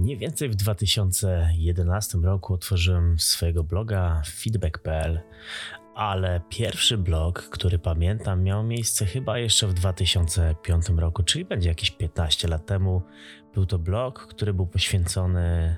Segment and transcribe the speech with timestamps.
[0.00, 5.20] Mniej więcej w 2011 roku otworzyłem swojego bloga feedback.pl,
[5.94, 11.90] ale pierwszy blog, który pamiętam, miał miejsce chyba jeszcze w 2005 roku, czyli będzie jakieś
[11.90, 13.02] 15 lat temu.
[13.54, 15.76] Był to blog, który był poświęcony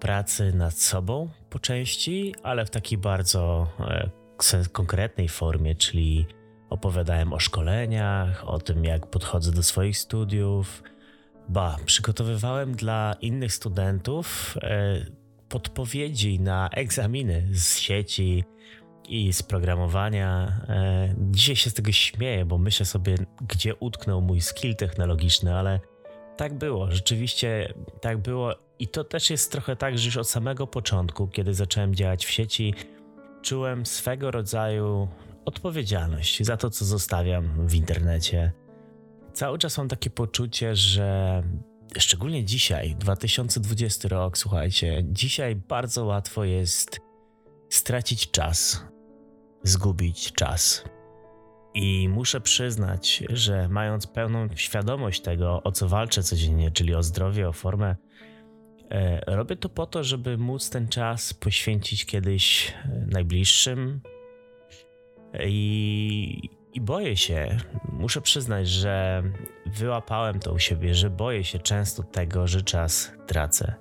[0.00, 4.10] pracy nad sobą po części, ale w takiej bardzo e,
[4.72, 6.26] konkretnej formie, czyli
[6.70, 10.82] opowiadałem o szkoleniach, o tym, jak podchodzę do swoich studiów
[11.48, 15.06] Ba, przygotowywałem dla innych studentów e,
[15.48, 18.44] podpowiedzi na egzaminy z sieci
[19.08, 20.60] i z programowania.
[20.68, 23.14] E, dzisiaj się z tego śmieję, bo myślę sobie,
[23.48, 25.80] gdzie utknął mój skill technologiczny, ale
[26.36, 28.54] tak było, rzeczywiście tak było.
[28.78, 32.30] I to też jest trochę tak, że już od samego początku, kiedy zacząłem działać w
[32.30, 32.74] sieci,
[33.42, 35.08] czułem swego rodzaju
[35.44, 38.52] odpowiedzialność za to, co zostawiam w internecie
[39.32, 41.42] cały czas mam takie poczucie, że
[41.98, 47.00] szczególnie dzisiaj, 2020 rok, słuchajcie, dzisiaj bardzo łatwo jest
[47.70, 48.84] stracić czas,
[49.62, 50.84] zgubić czas.
[51.74, 57.48] I muszę przyznać, że mając pełną świadomość tego, o co walczę codziennie, czyli o zdrowie,
[57.48, 57.96] o formę,
[58.90, 62.74] e, robię to po to, żeby móc ten czas poświęcić kiedyś
[63.06, 64.00] najbliższym
[65.44, 67.56] i, i boję się,
[67.92, 69.22] muszę przyznać, że
[69.66, 73.74] wyłapałem to u siebie, że boję się często tego, że czas tracę.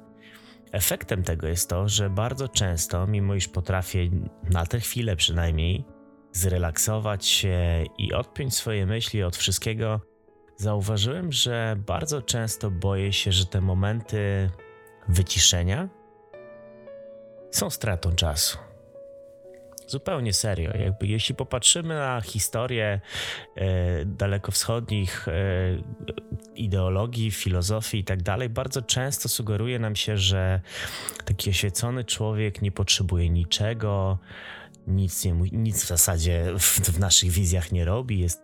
[0.72, 4.10] Efektem tego jest to, że bardzo często, mimo iż potrafię
[4.50, 5.86] na tę chwilę przynajmniej
[6.32, 10.02] zrelaksować się i odpiąć swoje myśli od wszystkiego,
[10.58, 14.50] zauważyłem, że bardzo często boję się, że te momenty
[15.08, 15.90] wyciszenia
[17.52, 18.71] są stratą czasu.
[19.92, 20.78] Zupełnie serio.
[20.78, 23.02] Jakby jeśli popatrzymy na historię
[23.56, 25.32] e, dalekowschodnich e,
[26.56, 30.62] ideologii, filozofii i tak dalej, bardzo często sugeruje nam się, że
[31.26, 34.18] taki oświecony człowiek nie potrzebuje niczego,
[34.88, 38.42] nic, nie, nic w zasadzie w, w naszych wizjach nie robi, jest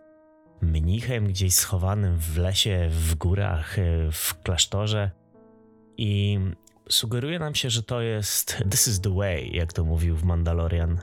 [0.60, 5.10] mnichem gdzieś schowanym w lesie, w górach, e, w klasztorze.
[5.96, 6.38] I
[6.88, 11.00] sugeruje nam się, że to jest this is the way, jak to mówił w Mandalorian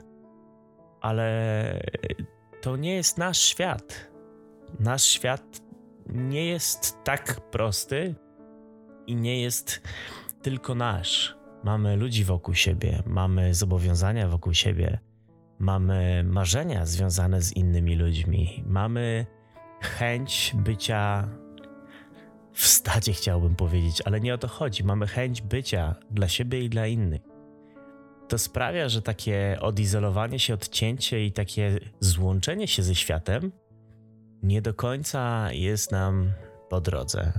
[1.06, 1.80] ale
[2.62, 4.12] to nie jest nasz świat.
[4.80, 5.62] Nasz świat
[6.10, 8.16] nie jest tak prosty
[9.08, 9.82] i nie jest
[10.42, 11.38] tylko nasz.
[11.64, 15.00] Mamy ludzi wokół siebie, mamy zobowiązania wokół siebie,
[15.60, 19.26] mamy marzenia związane z innymi ludźmi, mamy
[19.82, 21.30] chęć bycia
[22.54, 24.84] w stadzie, chciałbym powiedzieć, ale nie o to chodzi.
[24.84, 27.35] Mamy chęć bycia dla siebie i dla innych
[28.28, 33.52] to sprawia, że takie odizolowanie się, odcięcie i takie złączenie się ze światem
[34.44, 36.32] nie do końca jest nam
[36.70, 37.32] po drodze.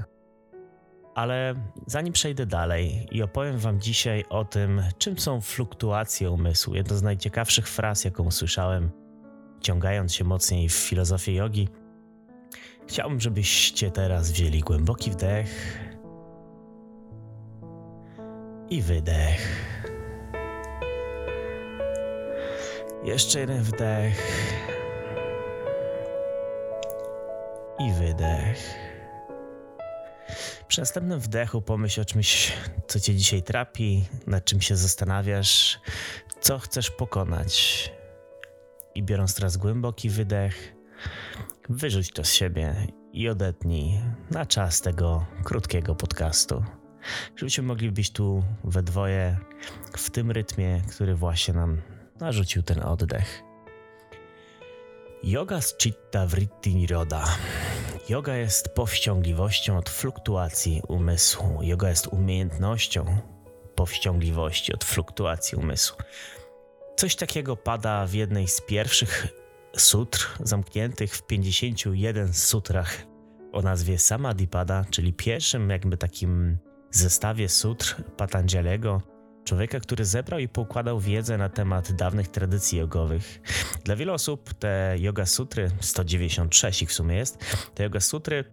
[1.14, 1.54] Ale
[1.86, 7.02] zanim przejdę dalej i opowiem Wam dzisiaj o tym, czym są fluktuacje umysłu, jedno z
[7.02, 8.90] najciekawszych fraz, jaką usłyszałem,
[9.60, 11.68] ciągając się mocniej w filozofię jogi,
[12.86, 15.78] chciałbym, żebyście teraz wzięli głęboki wdech
[18.70, 19.95] i wydech.
[23.04, 24.46] Jeszcze jeden wdech.
[27.78, 28.74] I wydech.
[30.68, 32.52] Przy następnym wdechu pomyśl o czymś,
[32.86, 35.80] co cię dzisiaj trapi, nad czym się zastanawiasz,
[36.40, 37.92] co chcesz pokonać.
[38.94, 40.74] I biorąc teraz głęboki wydech,
[41.68, 46.64] wyrzuć to z siebie i odetnij na czas tego krótkiego podcastu.
[47.36, 49.38] Żebyśmy mogli być tu we dwoje
[49.96, 51.82] w tym rytmie, który właśnie nam
[52.20, 53.42] narzucił ten oddech.
[55.22, 57.24] Yoga z Chitta Vritti Niroda.
[58.08, 61.62] Yoga jest powściągliwością od fluktuacji umysłu.
[61.62, 63.16] Yoga jest umiejętnością
[63.74, 65.98] powściągliwości od fluktuacji umysłu.
[66.96, 69.28] Coś takiego pada w jednej z pierwszych
[69.76, 73.06] sutr zamkniętych w 51 sutrach
[73.52, 76.58] o nazwie Samadhipada, czyli pierwszym jakby takim
[76.90, 79.02] zestawie sutr Patanjalego,
[79.46, 83.40] człowieka, który zebrał i poukładał wiedzę na temat dawnych tradycji jogowych.
[83.84, 87.38] Dla wielu osób te yoga sutry, 196 ich w sumie jest,
[87.74, 88.44] te yoga sutry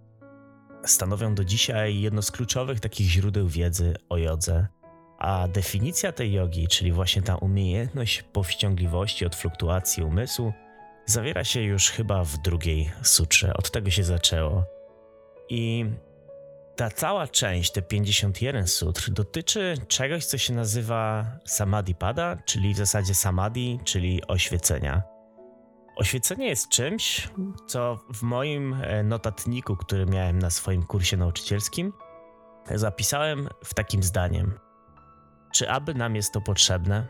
[0.86, 4.68] stanowią do dzisiaj jedno z kluczowych takich źródeł wiedzy o jodze.
[5.20, 10.54] A definicja tej jogi, czyli właśnie ta umiejętność powściągliwości od fluktuacji umysłu,
[11.06, 13.54] zawiera się już chyba w drugiej sutrze.
[13.54, 14.66] Od tego się zaczęło.
[15.50, 15.86] I
[16.76, 23.16] ta cała część, te 51 sutr, dotyczy czegoś, co się nazywa samadhipada, czyli w zasadzie
[23.16, 25.04] samadhi, czyli oświecenia.
[25.96, 27.30] Oświecenie jest czymś,
[27.68, 31.94] co w moim e, notatniku, który miałem na swoim kursie nauczycielskim,
[32.76, 34.60] zapisałem w takim zdaniem:
[35.54, 37.08] Czy aby nam jest to potrzebne?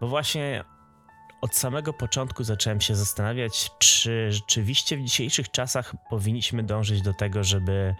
[0.00, 0.64] Bo właśnie
[1.42, 7.44] od samego początku zacząłem się zastanawiać, czy rzeczywiście w dzisiejszych czasach powinniśmy dążyć do tego,
[7.44, 7.94] żeby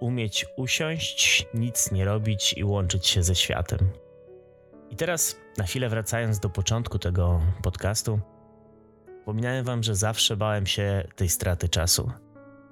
[0.00, 3.78] umieć usiąść, nic nie robić i łączyć się ze światem.
[4.90, 8.20] I teraz, na chwilę wracając do początku tego podcastu,
[9.18, 12.12] wspominałem wam, że zawsze bałem się tej straty czasu.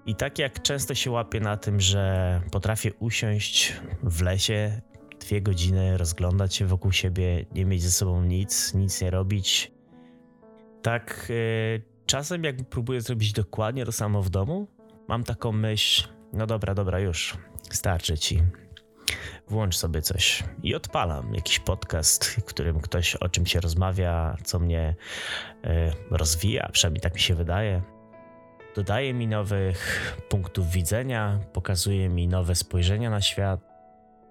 [0.07, 4.81] I tak jak często się łapię na tym, że potrafię usiąść w lesie
[5.21, 9.73] dwie godziny, rozglądać się wokół siebie, nie mieć ze sobą nic, nic nie robić,
[10.83, 14.67] tak yy, czasem jak próbuję zrobić dokładnie to samo w domu,
[15.09, 17.37] mam taką myśl, no dobra, dobra, już,
[17.71, 18.43] starczy ci.
[19.49, 24.59] Włącz sobie coś i odpalam jakiś podcast, w którym ktoś o czym się rozmawia, co
[24.59, 24.95] mnie
[25.65, 25.71] yy,
[26.11, 27.83] rozwija, przynajmniej tak mi się wydaje.
[28.77, 33.61] Dodaje mi nowych punktów widzenia, pokazuje mi nowe spojrzenia na świat,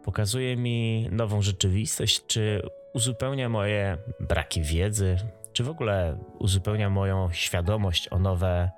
[0.04, 2.62] pokazuje mi nową rzeczywistość, czy
[2.94, 5.18] uzupełnia moje braki wiedzy,
[5.60, 8.72] czy w ogóle uzupełnia moją świadomość o nowe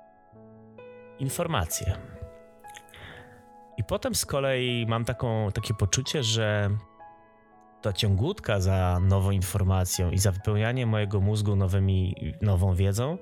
[1.18, 1.96] informacje.
[3.76, 6.70] I potem z kolei mam taką, takie poczucie, że
[7.82, 13.18] ta ciągutka za nową informacją i za wypełnianie mojego mózgu nowymi, nową wiedzą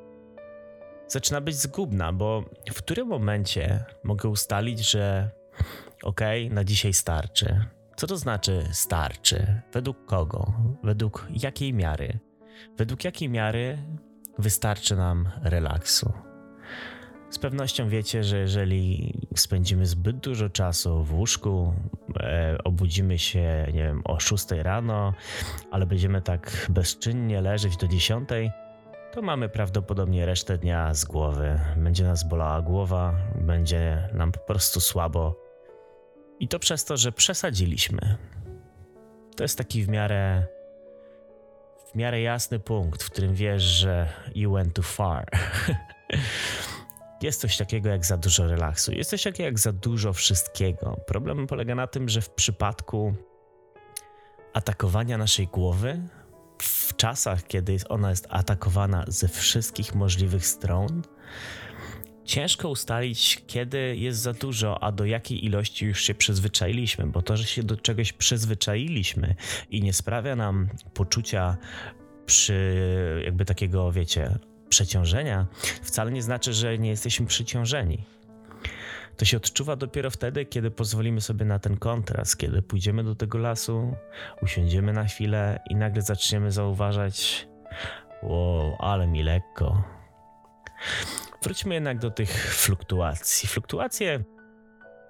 [1.09, 5.31] zaczyna być zgubna, bo w którym momencie mogę ustalić, że
[6.03, 7.65] okej, okay, na dzisiaj starczy.
[7.97, 9.63] Co to znaczy starczy?
[9.73, 10.53] Według kogo?
[10.85, 12.30] Według jakiej miary?
[12.77, 13.79] Według jakiej miary
[14.39, 16.13] wystarczy nam relaksu?
[17.31, 21.75] Z pewnością wiecie, że jeżeli spędzimy zbyt dużo czasu w łóżku,
[22.21, 25.15] e, obudzimy się, nie wiem, o 6 rano,
[25.71, 28.29] ale będziemy tak bezczynnie leżeć do 10,
[29.13, 31.61] to mamy prawdopodobnie resztę dnia z głowy.
[31.77, 35.37] Będzie nas bolała głowa, będzie nam po prostu słabo.
[36.41, 38.17] I to przez to, że przesadziliśmy.
[39.37, 40.47] To jest taki w miarę
[41.91, 45.27] w miarę jasny punkt, w którym wiesz, że you went too far.
[47.23, 50.97] Jest coś takiego jak za dużo relaksu, jest coś takiego jak za dużo wszystkiego.
[51.07, 53.15] Problem polega na tym, że w przypadku
[54.53, 56.01] atakowania naszej głowy,
[56.63, 61.03] w czasach, kiedy ona jest atakowana ze wszystkich możliwych stron,
[62.31, 67.37] ciężko ustalić, kiedy jest za dużo, a do jakiej ilości już się przyzwyczailiśmy, bo to,
[67.37, 69.35] że się do czegoś przyzwyczailiśmy
[69.71, 71.57] i nie sprawia nam poczucia
[72.27, 74.39] przy jakby takiego, wiecie,
[74.69, 75.47] przeciążenia,
[75.83, 78.05] wcale nie znaczy, że nie jesteśmy przyciążeni.
[79.17, 83.39] To się odczuwa dopiero wtedy, kiedy pozwolimy sobie na ten kontrast, kiedy pójdziemy do tego
[83.39, 83.95] lasu,
[84.43, 87.49] usiądziemy na chwilę i nagle zaczniemy zauważać,
[88.23, 89.85] wow, ale mi lekko.
[91.43, 93.49] Wróćmy jednak do tych fluktuacji.
[93.49, 94.25] Fluktuacje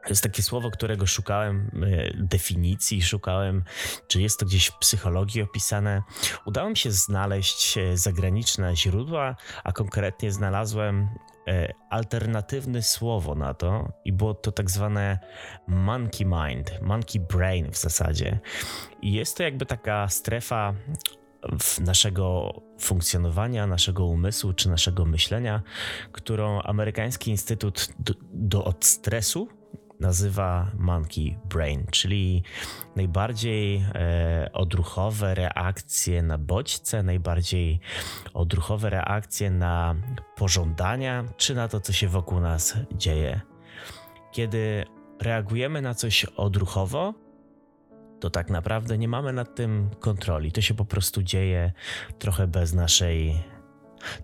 [0.08, 3.64] jest takie słowo, którego szukałem e, definicji, szukałem,
[4.08, 6.02] czy jest to gdzieś w psychologii opisane.
[6.46, 11.08] Udało mi się znaleźć e, zagraniczne źródła, a konkretnie znalazłem
[11.48, 15.18] e, alternatywne słowo na to i było to tak zwane
[15.68, 18.40] monkey mind, monkey brain w zasadzie.
[19.02, 20.74] I jest to jakby taka strefa
[21.80, 25.62] naszego funkcjonowania, naszego umysłu czy naszego myślenia,
[26.12, 29.48] którą amerykański Instytut do, do stresu
[30.00, 32.42] nazywa monkey brain, czyli
[32.96, 37.80] najbardziej e, odruchowe reakcje na bodźce, najbardziej
[38.34, 39.96] odruchowe reakcje na
[40.36, 43.40] pożądania czy na to, co się wokół nas dzieje.
[44.32, 44.84] Kiedy
[45.20, 47.14] reagujemy na coś odruchowo,
[48.20, 50.52] to tak naprawdę nie mamy nad tym kontroli.
[50.52, 51.72] To się po prostu dzieje
[52.18, 53.42] trochę bez naszej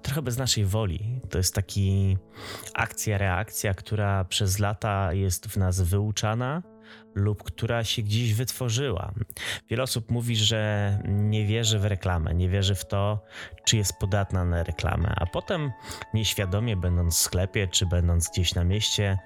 [0.03, 1.21] trochę bez naszej woli.
[1.31, 2.19] To jest taki
[2.75, 6.63] akcja, reakcja, która przez lata jest w nas wyuczana
[7.15, 9.13] lub która się gdzieś wytworzyła.
[9.71, 13.25] Wiele osób mówi, że nie wierzy w reklamę, nie wierzy w to,
[13.65, 15.73] czy jest podatna na reklamę, a potem
[16.15, 19.19] nieświadomie, będąc w sklepie czy będąc gdzieś na mieście,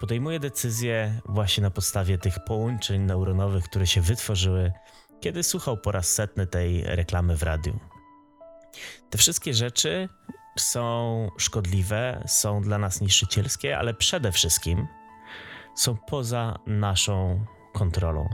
[0.00, 4.72] podejmuje decyzję właśnie na podstawie tych połączeń neuronowych, które się wytworzyły,
[5.20, 7.78] kiedy słuchał po raz setny tej reklamy w radiu.
[9.10, 10.08] Te wszystkie rzeczy
[10.58, 14.86] są szkodliwe, są dla nas niszczycielskie, ale przede wszystkim
[15.76, 18.28] są poza naszą kontrolą.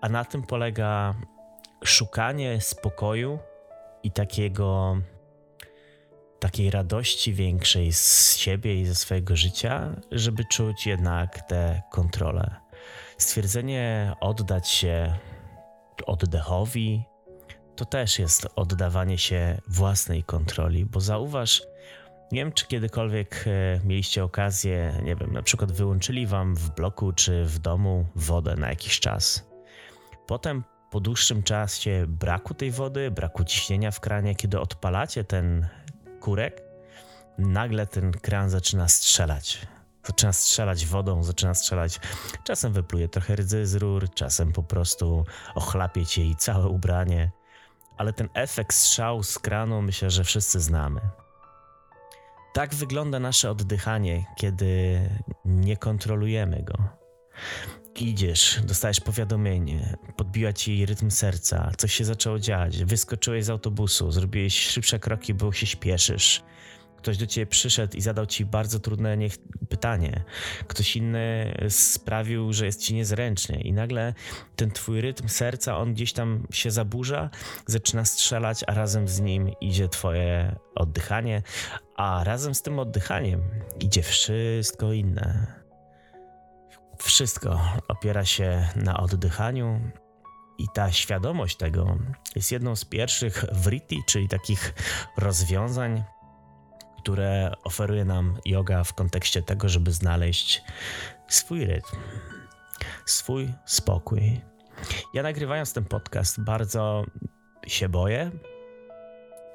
[0.00, 1.14] A na tym polega
[1.84, 3.38] szukanie spokoju
[4.02, 4.96] i takiego
[6.40, 12.54] takiej radości większej z siebie i ze swojego życia, żeby czuć jednak tę kontrolę.
[13.18, 15.14] Stwierdzenie oddać się
[16.06, 17.04] oddechowi,
[17.76, 21.62] to też jest oddawanie się własnej kontroli, bo zauważ,
[22.32, 27.12] Nie wiem, czy kiedykolwiek e, mieliście okazję, nie wiem, na przykład wyłączyli wam w bloku
[27.12, 29.48] czy w domu wodę na jakiś czas.
[30.26, 35.68] Potem po dłuższym czasie braku tej wody, braku ciśnienia w kranie, kiedy odpalacie ten
[36.20, 36.62] kurek,
[37.38, 39.66] nagle ten kran zaczyna strzelać.
[40.04, 42.00] Zaczyna strzelać wodą, zaczyna strzelać.
[42.44, 47.30] Czasem wypluje trochę rdzy z rur, czasem po prostu ochlapie cię i całe ubranie.
[47.96, 51.00] Ale ten efekt strzału z kranu myślę, że wszyscy znamy.
[52.52, 55.00] Tak wygląda nasze oddychanie, kiedy
[55.44, 56.74] nie kontrolujemy go.
[57.96, 64.60] Idziesz, dostajesz powiadomienie, podbiła ci rytm serca, coś się zaczęło dziać, wyskoczyłeś z autobusu, zrobiłeś
[64.60, 66.42] szybsze kroki, bo się śpieszysz.
[66.96, 69.32] Ktoś do ciebie przyszedł i zadał ci bardzo trudne niech
[69.68, 70.24] pytanie.
[70.66, 74.14] Ktoś inny sprawił, że jest ci niezręcznie, i nagle
[74.56, 77.30] ten twój rytm serca, on gdzieś tam się zaburza,
[77.66, 81.42] zaczyna strzelać, a razem z nim idzie twoje oddychanie,
[81.96, 83.40] a razem z tym oddychaniem
[83.80, 85.58] idzie wszystko inne.
[86.98, 89.80] Wszystko opiera się na oddychaniu,
[90.58, 91.98] i ta świadomość tego
[92.36, 94.74] jest jedną z pierwszych writi, czyli takich
[95.16, 96.04] rozwiązań,
[97.02, 100.62] które oferuje nam yoga w kontekście tego, żeby znaleźć
[101.28, 101.96] swój rytm,
[103.06, 104.40] swój spokój.
[105.14, 107.04] Ja nagrywając ten podcast bardzo
[107.66, 108.30] się boję,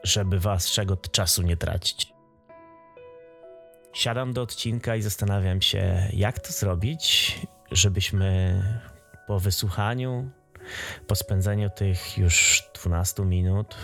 [0.04, 2.13] żeby was czego czasu nie tracić.
[3.94, 7.40] Siadam do odcinka i zastanawiam się, jak to zrobić,
[7.72, 8.62] żebyśmy
[9.28, 10.30] po wysłuchaniu,
[11.08, 13.76] po spędzeniu tych już 12 minut,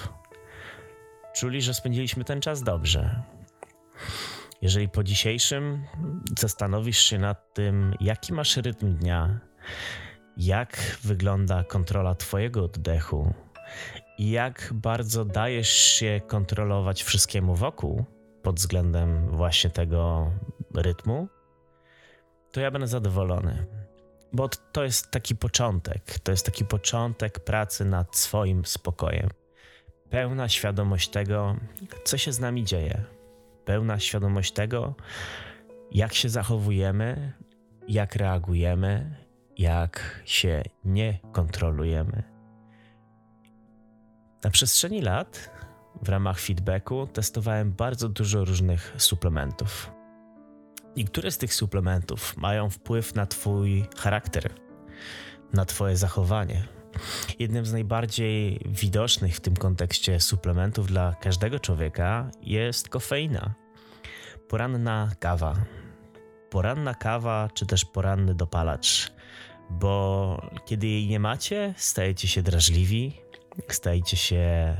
[1.33, 3.21] czuli, że spędziliśmy ten czas dobrze.
[4.61, 5.83] Jeżeli po dzisiejszym
[6.39, 9.39] zastanowisz się nad tym, jaki masz rytm dnia,
[10.37, 13.33] jak wygląda kontrola Twojego oddechu
[14.17, 18.05] i jak bardzo dajesz się kontrolować wszystkiemu wokół
[18.49, 20.31] pod względem właśnie tego
[20.75, 21.27] rytmu,
[22.51, 23.65] to ja będę zadowolony.
[24.33, 29.29] Bo to jest taki początek, to jest taki początek pracy nad swoim spokojem.
[30.09, 31.55] Pełna świadomość tego,
[32.03, 33.03] co się z nami dzieje
[33.65, 34.95] pełna świadomość tego,
[35.91, 37.33] jak się zachowujemy,
[37.87, 39.15] jak reagujemy,
[39.57, 42.23] jak się nie kontrolujemy.
[44.43, 45.49] Na przestrzeni lat
[46.01, 49.91] w ramach feedbacku testowałem bardzo dużo różnych suplementów.
[50.97, 54.53] Niektóre z tych suplementów mają wpływ na Twój charakter,
[55.53, 56.63] na Twoje zachowanie.
[57.39, 63.53] Jednym z najbardziej widocznych w tym kontekście suplementów dla każdego człowieka jest kofeina.
[64.47, 65.55] Poranna kawa.
[66.49, 69.11] Poranna kawa, czy też poranny dopalacz,
[69.69, 73.21] bo kiedy jej nie macie, stajecie się drażliwi,
[73.67, 74.75] stajecie się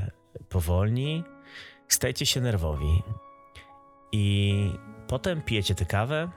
[0.48, 1.24] powolni,
[1.88, 3.02] stajecie się nerwowi.
[4.12, 4.54] I
[5.08, 6.30] potem pijecie tę kawę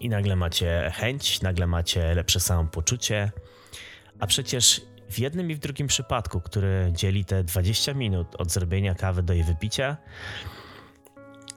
[0.00, 3.32] i nagle macie chęć, nagle macie lepsze samopoczucie,
[4.20, 8.94] a przecież w jednym i w drugim przypadku, który dzieli te 20 minut od zrobienia
[8.94, 9.96] kawy do jej wypicia,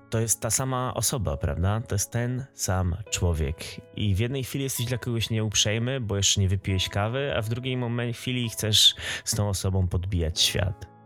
[0.09, 1.81] to jest ta sama osoba, prawda?
[1.81, 3.55] To jest ten sam człowiek.
[3.95, 7.49] I w jednej chwili jesteś dla kogoś nieuprzejmy, bo jeszcze nie wypiłeś kawy, a w
[7.49, 10.96] drugiej moment, chwili chcesz z tą osobą podbijać świat.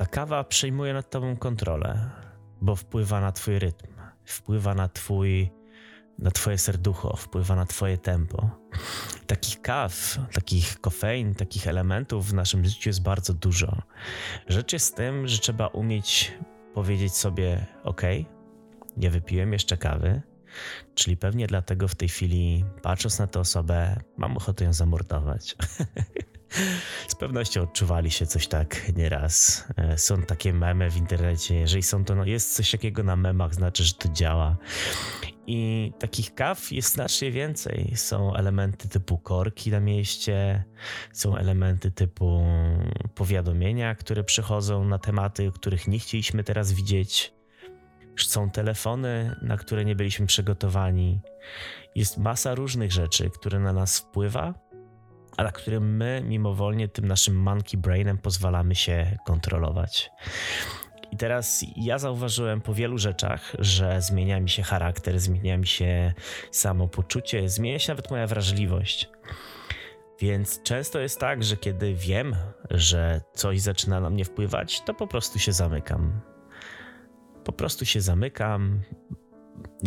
[0.00, 2.10] Ta kawa przejmuje nad tobą kontrolę,
[2.60, 3.86] bo wpływa na twój rytm,
[4.24, 5.50] wpływa na twój
[6.18, 8.50] na twoje serducho, wpływa na twoje tempo.
[9.26, 13.82] Takich kaw, takich kofein, takich elementów w naszym życiu jest bardzo dużo.
[14.48, 16.32] Rzecz jest w tym, że trzeba umieć
[16.74, 18.02] powiedzieć sobie: OK,
[18.96, 20.22] nie wypiłem jeszcze kawy,
[20.94, 25.56] czyli pewnie dlatego w tej chwili, patrząc na tę osobę, mam ochotę ją zamordować.
[27.08, 29.64] Z pewnością odczuwali się coś tak nieraz.
[29.76, 31.54] E, są takie memy w internecie.
[31.54, 34.56] Jeżeli są to, no jest coś takiego na memach, znaczy, że to działa.
[35.46, 37.92] I takich kaw jest znacznie więcej.
[37.96, 40.64] Są elementy typu korki na mieście,
[41.12, 42.46] są elementy typu
[43.14, 47.34] powiadomienia, które przychodzą na tematy, których nie chcieliśmy teraz widzieć.
[48.16, 51.20] Są telefony, na które nie byliśmy przygotowani.
[51.94, 54.54] Jest masa różnych rzeczy, które na nas wpływa,
[55.40, 60.10] a na które my mimowolnie tym naszym monkey brainem pozwalamy się kontrolować.
[61.12, 66.12] I teraz ja zauważyłem po wielu rzeczach, że zmienia mi się charakter, zmienia mi się
[66.50, 69.08] samopoczucie, zmienia się nawet moja wrażliwość.
[70.20, 72.36] Więc często jest tak, że kiedy wiem,
[72.70, 76.20] że coś zaczyna na mnie wpływać, to po prostu się zamykam.
[77.44, 78.82] Po prostu się zamykam,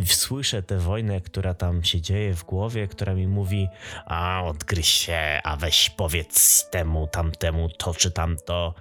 [0.05, 3.67] słyszę tę wojnę, która tam się dzieje w głowie, która mi mówi,
[4.05, 8.73] a odgryź się, a weź powiedz temu, tamtemu, to czy tamto.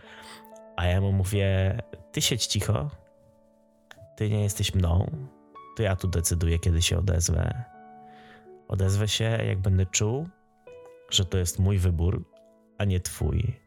[0.76, 1.78] A ja mu mówię,
[2.12, 2.90] ty siedź cicho,
[4.16, 5.10] ty nie jesteś mną,
[5.76, 7.64] to ja tu decyduję, kiedy się odezwę.
[8.68, 10.28] Odezwę się, jak będę czuł,
[11.10, 12.24] że to jest mój wybór,
[12.78, 13.60] a nie twój.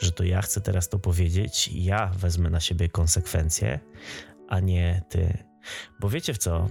[0.00, 3.80] Że to ja chcę teraz to powiedzieć, ja wezmę na siebie konsekwencje,
[4.48, 5.47] a nie ty.
[6.00, 6.66] Bo wiecie w co?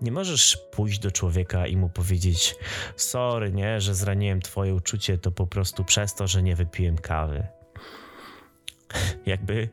[0.00, 2.54] Nie możesz pójść do człowieka i mu powiedzieć:
[2.96, 7.46] Sorry, nie, że zraniłem twoje uczucie, to po prostu przez to, że nie wypiłem kawy.
[9.26, 9.68] Jakby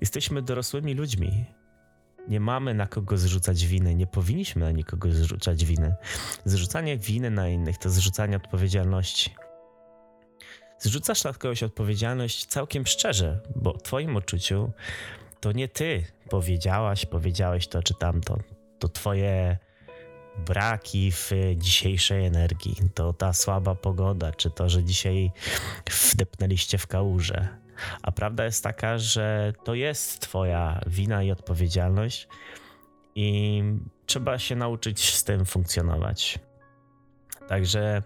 [0.00, 1.44] jesteśmy dorosłymi ludźmi.
[2.28, 5.94] Nie mamy na kogo zrzucać winy, nie powinniśmy na nikogo zrzucać winy.
[6.44, 9.34] Zrzucanie winy na innych to zrzucanie odpowiedzialności.
[10.78, 14.72] Zrzucasz na kogoś odpowiedzialność całkiem szczerze, bo w Twoim odczuciu
[15.40, 18.38] to nie Ty powiedziałaś, powiedziałeś to czy tamto.
[18.78, 19.58] To Twoje
[20.46, 25.30] braki w dzisiejszej energii, to ta słaba pogoda, czy to, że dzisiaj
[26.12, 27.62] wdepnęliście w kałużę
[28.02, 32.28] a prawda jest taka, że to jest Twoja wina i odpowiedzialność,
[33.14, 33.62] i
[34.06, 36.38] trzeba się nauczyć z tym funkcjonować.
[37.48, 38.02] Także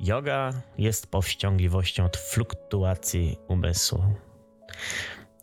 [0.00, 4.04] yoga jest powściągliwością od fluktuacji umysłu.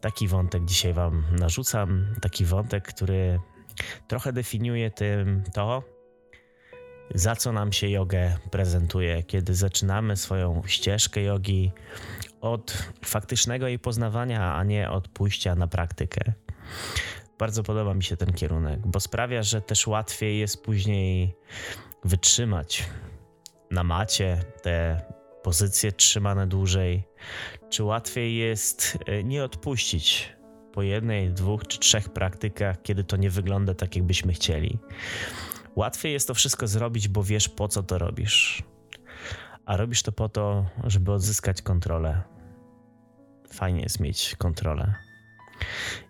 [0.01, 3.39] Taki wątek dzisiaj Wam narzucam, taki wątek, który
[4.07, 5.83] trochę definiuje tym to,
[7.15, 11.71] za co nam się jogę prezentuje, kiedy zaczynamy swoją ścieżkę jogi
[12.41, 16.33] od faktycznego jej poznawania, a nie od pójścia na praktykę.
[17.39, 21.35] Bardzo podoba mi się ten kierunek, bo sprawia, że też łatwiej jest później
[22.03, 22.89] wytrzymać
[23.71, 25.01] na macie te
[25.43, 27.03] pozycje trzymane dłużej,
[27.69, 30.35] czy łatwiej jest e, nie odpuścić
[30.73, 34.79] po jednej, dwóch czy trzech praktykach, kiedy to nie wygląda tak, jakbyśmy chcieli.
[35.75, 38.63] Łatwiej jest to wszystko zrobić, bo wiesz po co to robisz.
[39.65, 42.21] A robisz to po to, żeby odzyskać kontrolę.
[43.53, 44.95] Fajnie jest mieć kontrolę.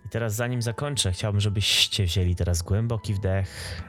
[0.06, 3.82] I teraz, zanim zakończę, chciałbym, żebyście wzięli teraz głęboki wdech.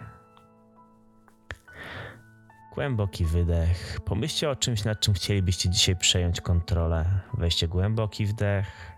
[2.73, 3.99] Głęboki wydech.
[4.05, 7.05] Pomyślcie o czymś, nad czym chcielibyście dzisiaj przejąć kontrolę.
[7.33, 8.91] Weźcie głęboki wdech.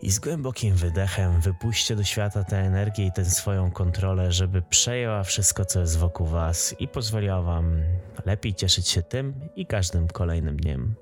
[0.00, 5.22] I z głębokim wydechem wypuśćcie do świata tę energię i tę swoją kontrolę, żeby przejęła
[5.22, 7.82] wszystko, co jest wokół Was i pozwoliła Wam
[8.24, 10.94] lepiej cieszyć się tym i każdym kolejnym dniem.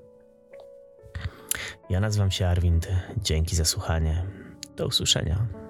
[1.89, 2.87] Ja nazywam się Arwind.
[3.17, 4.25] Dzięki za słuchanie.
[4.77, 5.64] Do usłyszenia.